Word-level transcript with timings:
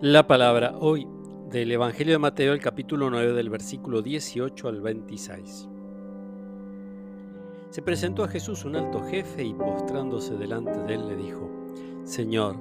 La 0.00 0.26
palabra 0.28 0.74
hoy 0.78 1.08
del 1.50 1.72
Evangelio 1.72 2.14
de 2.14 2.18
Mateo, 2.18 2.52
el 2.52 2.60
capítulo 2.60 3.10
9, 3.10 3.32
del 3.32 3.50
versículo 3.50 4.00
18 4.00 4.68
al 4.68 4.80
26. 4.80 5.68
Se 7.70 7.82
presentó 7.82 8.22
a 8.22 8.28
Jesús 8.28 8.64
un 8.64 8.76
alto 8.76 9.02
jefe 9.02 9.42
y 9.42 9.52
postrándose 9.54 10.36
delante 10.36 10.78
de 10.84 10.94
él 10.94 11.08
le 11.08 11.16
dijo, 11.16 11.50
Señor, 12.04 12.56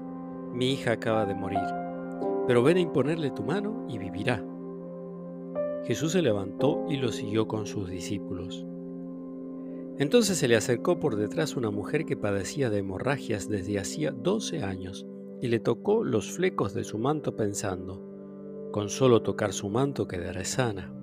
mi 0.51 0.73
hija 0.73 0.93
acaba 0.93 1.25
de 1.25 1.35
morir, 1.35 1.61
pero 2.47 2.63
ven 2.63 2.77
a 2.77 2.81
imponerle 2.81 3.29
tu 3.29 3.43
mano 3.43 3.85
y 3.87 3.99
vivirá. 3.99 4.43
Jesús 5.87 6.11
se 6.11 6.21
levantó 6.21 6.85
y 6.89 6.97
lo 6.97 7.13
siguió 7.13 7.47
con 7.47 7.65
sus 7.65 7.89
discípulos. 7.89 8.65
Entonces 9.97 10.37
se 10.37 10.49
le 10.49 10.57
acercó 10.57 10.99
por 10.99 11.15
detrás 11.15 11.55
una 11.55 11.71
mujer 11.71 12.03
que 12.03 12.17
padecía 12.17 12.69
de 12.69 12.79
hemorragias 12.79 13.47
desde 13.47 13.79
hacía 13.79 14.11
doce 14.11 14.63
años 14.63 15.07
y 15.41 15.47
le 15.47 15.61
tocó 15.61 16.03
los 16.03 16.29
flecos 16.33 16.73
de 16.73 16.83
su 16.83 16.97
manto 16.97 17.37
pensando, 17.37 18.69
con 18.73 18.89
solo 18.89 19.21
tocar 19.21 19.53
su 19.53 19.69
manto 19.69 20.09
quedará 20.09 20.43
sana. 20.43 20.93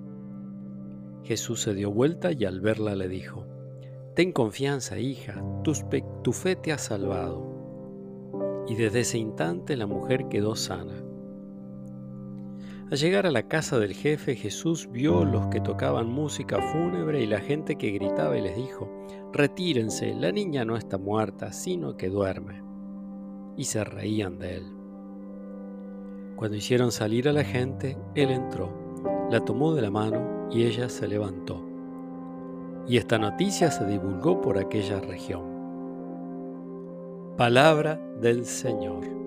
Jesús 1.23 1.61
se 1.61 1.73
dio 1.73 1.89
vuelta 1.89 2.31
y 2.31 2.45
al 2.45 2.61
verla 2.61 2.95
le 2.95 3.07
dijo, 3.07 3.47
Ten 4.13 4.31
confianza, 4.31 4.99
hija, 4.99 5.43
tu 5.63 6.31
fe 6.31 6.55
te 6.57 6.71
ha 6.71 6.77
salvado. 6.77 8.63
Y 8.67 8.75
desde 8.75 8.99
ese 8.99 9.17
instante 9.17 9.77
la 9.77 9.87
mujer 9.87 10.27
quedó 10.29 10.55
sana. 10.55 11.03
Al 12.91 12.99
llegar 12.99 13.25
a 13.25 13.31
la 13.31 13.47
casa 13.47 13.79
del 13.79 13.93
jefe, 13.93 14.35
Jesús 14.35 14.87
vio 14.91 15.25
los 15.25 15.47
que 15.47 15.59
tocaban 15.59 16.07
música 16.07 16.61
fúnebre 16.61 17.23
y 17.23 17.25
la 17.25 17.39
gente 17.39 17.77
que 17.77 17.89
gritaba 17.89 18.37
y 18.37 18.41
les 18.41 18.55
dijo, 18.55 18.91
Retírense, 19.33 20.13
la 20.13 20.31
niña 20.31 20.65
no 20.65 20.77
está 20.77 20.99
muerta, 20.99 21.51
sino 21.51 21.97
que 21.97 22.09
duerme 22.09 22.61
y 23.57 23.63
se 23.63 23.83
reían 23.83 24.37
de 24.37 24.57
él. 24.57 24.65
Cuando 26.35 26.57
hicieron 26.57 26.91
salir 26.91 27.27
a 27.27 27.33
la 27.33 27.43
gente, 27.43 27.97
él 28.13 28.29
entró, 28.29 28.69
la 29.31 29.39
tomó 29.39 29.73
de 29.73 29.81
la 29.81 29.89
mano 29.89 30.47
y 30.51 30.63
ella 30.63 30.87
se 30.87 31.07
levantó. 31.07 31.65
Y 32.87 32.97
esta 32.97 33.17
noticia 33.17 33.71
se 33.71 33.85
divulgó 33.85 34.41
por 34.41 34.59
aquella 34.59 34.99
región. 34.99 35.43
Palabra 37.35 37.99
del 38.21 38.45
Señor. 38.45 39.24